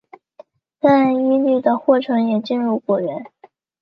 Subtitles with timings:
[0.79, 3.27] 在伊犁的霍城也进入果园。